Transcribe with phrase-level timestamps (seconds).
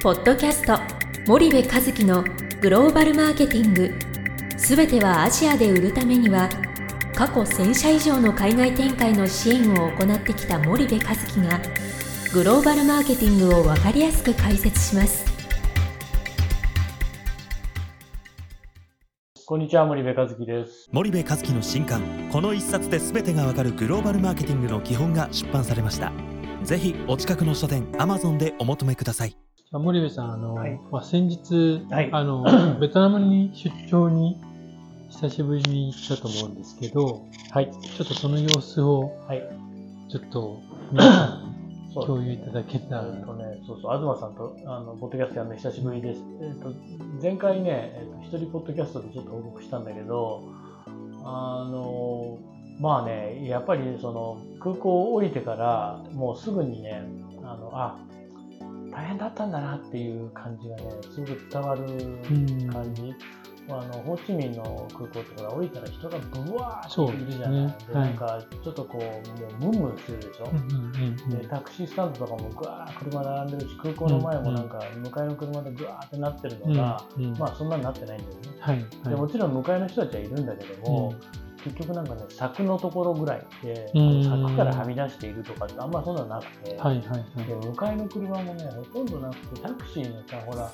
[0.00, 0.78] ポッドキャスト
[1.26, 2.22] 森部和樹の
[2.60, 3.92] グローバルマーケティング。
[4.56, 6.48] すべてはアジアで売るためには
[7.16, 11.60] 過去1000社以上の海外展開の支援を行ってきた森部和樹が
[12.32, 15.24] グローバルマーケティングを分かりやすく解説します。
[19.46, 20.88] こんにちは森部和樹です。
[20.92, 26.12] 森部和樹の新刊この一冊で全てがわかるグローバルマーケティングの基本が出版されました。
[26.62, 29.36] ぜひお近くの書店アマゾンでお求めください
[29.70, 30.80] 森部さん、あの、はい。
[30.90, 32.08] まあ、先日、はい。
[32.10, 32.42] あの、
[32.80, 34.40] ベトナムに出張に
[35.10, 37.70] 久しぶりに行ったと思うんですけど、はい。
[37.70, 39.42] ちょっとその様子を、はい。
[40.08, 41.48] ちょっと皆さん
[41.92, 46.24] 共有いただけたら、えっとね、そうそう、東さんと、あの、ポッドキャストやるの久しぶりです。
[46.40, 46.72] えっと、
[47.20, 50.44] 前回ね、えっと、一人ポッドキャストでちょっと報告したんだけど、
[51.24, 52.38] あの、
[52.80, 57.02] まあね、やっぱりその、空港を降りてから、もうすぐにね、
[57.44, 57.98] あの、あ、
[58.98, 60.82] 大変だったんだなっていう感じがね、
[61.14, 63.14] すごく伝わるん感じ。
[63.70, 67.50] あのホーチミンの空港ってほら降りたら人がブワーっているじゃない。
[67.66, 70.50] ねではいなんかちょっとこう、もうムンムンするでしょ。
[70.50, 81.14] うんうんうんでタクシースタンドとかもぐわー車並んでるし空港の前もなんか向かいの車でぐわーってなってるのが、うんうんまあそんなになってないんだよね、はい、でもちろん向かいの人たちはいるんだけども、
[81.64, 84.24] 結局なんかね柵のところぐらいで、うん。
[84.24, 87.46] 柵からはみ出しているとかってあんまそんなのなくて、はい、はい、はい。
[87.46, 90.70] で向かいの車もねほとんどなくてタクシーのさほら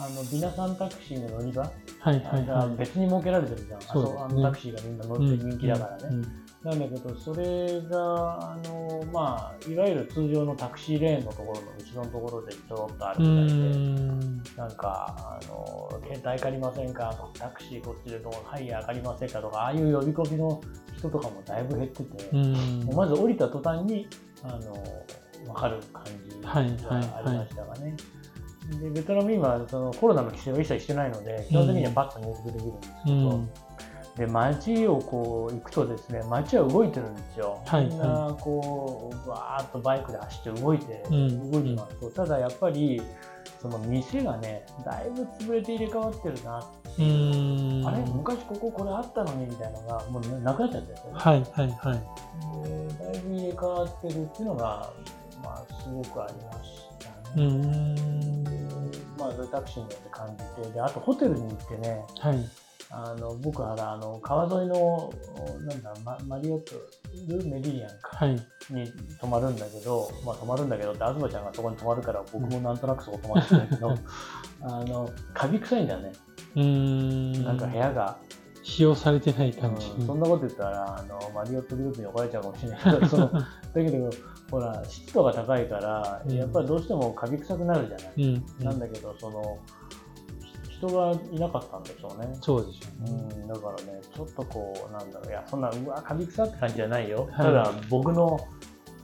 [0.00, 1.70] あのビナさんタクシーの乗り場は
[2.12, 2.76] い、はい、がはい。
[2.76, 3.86] 別に設けられてるじゃん、ね。
[3.90, 3.94] あ
[4.28, 14.42] のタクシーがみんな乗って人気だからね、うんなんだけど、それが、あの、まあ、いわゆる通常のタクシーレーンのところの後ろのところでちょろっとあるうみたいで、ん。
[14.56, 17.14] なんか、あの、携帯借りませんか？
[17.14, 19.40] とか、タクシーこっちでどう、はい、借りませんか？
[19.40, 20.60] とか、ああいう呼び込みの
[20.96, 22.32] 人とかもだいぶ減ってて、
[22.92, 24.08] まず降りた途端に、
[24.42, 24.72] あの、
[25.48, 26.66] わかる感じがあはい。
[26.66, 27.96] りましたがね。
[28.82, 33.48] で、ベトナム今、そのコロナの規制を一切してないので、基本的にはパッと入国できるんですけど、うん
[34.18, 43.00] で街をこう行くとですね街は動いてるんですよ、はいみんなこうわーっとバイクで走って動いて、うん動いてますとただやっぱり
[43.62, 46.64] その店がねだいぶ潰れて入れ替わってるな、
[46.98, 47.86] うん。
[47.86, 47.98] あれ？
[48.12, 52.68] 昔こここれあったのにみたいなのがもうなくなっちゃったよね、はい、はい、はい。
[52.68, 54.92] でだいぶ入れ替わってるっていうのが
[55.42, 56.68] まあすごくありまし
[56.98, 58.44] たうね、ん。
[58.44, 58.50] で
[59.18, 62.48] まあタクシーによって感じてであとホテルに行ってねはい。
[62.90, 65.12] あの僕はあの川沿いの
[65.66, 66.74] なんだママリオット
[67.28, 68.34] ルメリリアンかはい。
[68.70, 68.90] に
[69.20, 73.94] 泊まるんだけど、まあ、泊まるんだけどって東ちゃんがそこに泊まるから僕もなんとなくそこ泊まってたんだけど
[74.62, 76.12] あのカビ臭いんだよね
[76.56, 77.44] うん。
[77.44, 78.16] なんか部屋が、
[78.62, 79.86] 使用されてない感じ。
[79.98, 83.44] うんそんなこと言ったらあのマリオットグループに怒られちゃうかもしれないけどその だ
[83.74, 84.10] けど
[84.50, 88.64] ほら湿度が高いからうんやっぱりどうしてもカビ臭くなるじゃない、うん。
[88.64, 89.58] なんだけどその
[90.78, 93.28] 人がいなかったんでしょうねそうでしょうね。
[93.36, 97.28] うん、だからね、ちょっとこう、なんだろう、いや、そんな、うわ、カビ臭って感じじゃないよ。
[97.32, 98.38] はいただ、僕の、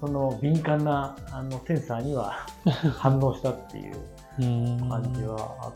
[0.00, 2.46] その敏感なあのセンサーには
[2.98, 3.96] 反応したっていう
[4.40, 5.72] うん感じはあっ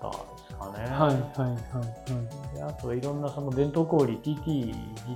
[0.00, 0.84] たですかね。
[0.90, 4.74] はいはいはいであと、いろんなその伝統小売 TT、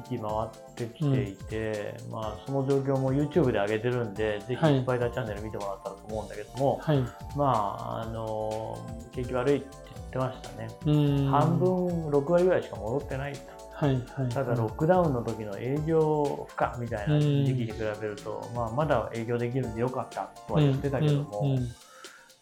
[0.08, 6.96] GT 回ってきていて、まあ、その状況も YouTube で上げてるんで、ぜひ、はいスパイダーチャンネル見てもらったらと思うんだけども、はい。
[6.98, 7.06] はい。
[7.36, 8.76] まあ、あの、
[9.12, 9.62] 景気悪い
[10.06, 10.68] ってましたね。
[10.86, 13.40] うん半分、6割ぐらいしか戻ってないと。
[13.72, 14.28] はいはい。
[14.30, 21.68] ただロックダウンの時の営業不可みたいな時期に比べると、まあ、まだ営業できるんでよかったとは言ってたけども、うんうん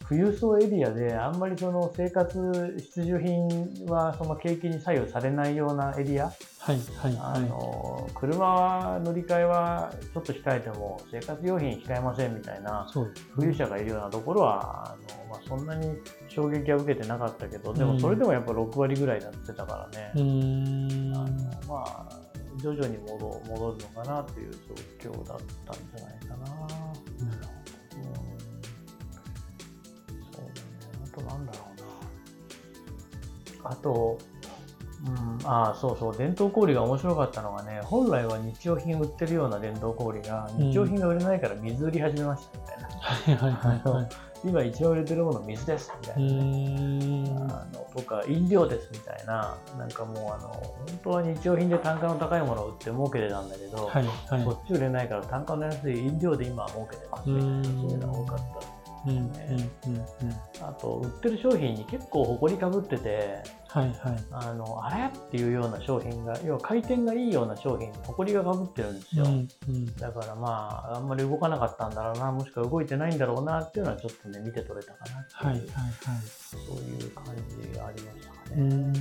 [0.07, 6.25] 富裕層エリアであんまりその生活必需品はその景気に左右されないようなエリア、
[6.59, 7.41] はいはいあはい。
[7.41, 13.11] の車乗り換えはちょっと控えても生活用品控えませんみたいな富
[13.47, 15.89] 裕者がいるようなところはあの、まあ、そんなに
[16.27, 20.11] 衝撃は受けてなかったけどでもそれでもやっぱ6割ぐらいだって言ってたからね。
[20.15, 21.15] うーん。
[21.15, 21.25] あの
[21.67, 22.09] まあ、
[22.57, 24.51] 徐々に戻戻るのかなという
[25.01, 26.84] 状況だったんじゃないかな。
[31.25, 31.59] なんだろ
[33.63, 33.71] うな。
[33.71, 34.17] あと、
[35.05, 42.87] うん、ああ、そうそう、伝統小売が面白かったのがね、本来は日用品売ってるような伝統小売が、うん日用品が売れないから水売り始めましたみたいな。
[42.87, 44.09] はいはいはいはい。
[44.43, 47.35] 今一番売れてるもの水ですみたういなね。
[47.49, 54.45] あのとか飲料ですみたいな、なんかもうあの本当は日用品で単価の高いものを売って儲けてたんだけど、はいはい。
[54.45, 58.74] こっち売れないから単価の安い飲料で今は儲けてますみたいな、うんそういうのが多かっう
[60.61, 63.43] あと、売ってる商品に結構埃かぶってて、
[63.75, 63.95] はいはい。
[64.31, 69.85] あのあれっていうような商品が要は回転がいいような商品に埃がかぶってるんですよ、うんうん。
[69.97, 70.47] だからま
[70.93, 75.69] ああんまり動かなかったんだろうなもしくは動いてないんだろうなっていうのはちょっとね見て取れたかなっていう、はいはいはい。
[76.25, 77.25] そういう感
[77.61, 78.93] じがありましたかね、ん。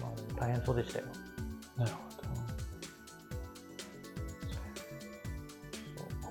[0.00, 1.04] まあ、大変そうでしたよ
[1.76, 2.09] なるほど。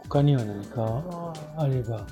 [0.10, 2.06] 他には何かあれば。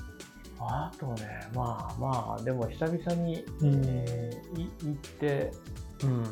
[0.60, 3.82] あとねまあまあでも久々に、うん。
[3.86, 5.52] えーい行って
[6.04, 6.24] うん。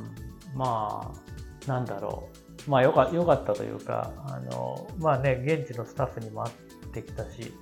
[0.56, 2.30] まあなんだろ
[2.68, 2.70] う。
[2.70, 7.54] まあよかよかったというかあのまあね現地のスタッフにも会ってきたし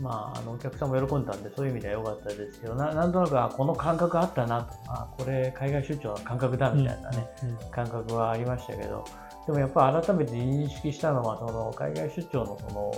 [0.00, 9.04] まああのお客さんも喜んだんでそういう意味では良かったですけどななんとなくあこの感覚あったなとあこれ海外出張の感覚だみたいなね、うん感覚はありましたけど
[9.46, 12.92] でもやっぱり改めて認識したのはその海外出張のその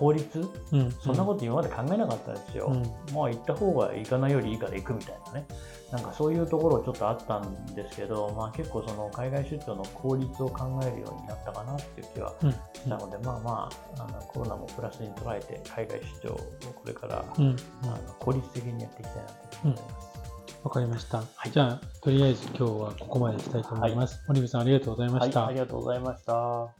[0.00, 0.48] 効率？
[0.72, 0.80] うん。
[0.80, 0.92] うん。
[0.92, 2.82] そんなこと今まで考えなかったですよ、うん
[3.14, 5.46] まあ行った方が行かないよりいいから行くみたいなね
[5.92, 12.52] なんかそういうところちょっとあったんですけど、まあ、結構その海外出張の効率を考えるようになったかなっていう気はうん。
[12.52, 12.58] し
[12.88, 16.36] たので、まあまああのコロナもプラスに捉えて海外出張を
[16.72, 17.56] これから、うん。
[17.82, 20.20] あの効率的にやっていきたいなと思います。
[20.62, 21.18] わかりました。
[21.18, 24.22] はいじゃあ、とりあえず今日はここまでしたいと思います。
[24.28, 25.40] 森部さんありがとうございました。
[25.40, 26.79] はい、ありがとうございました。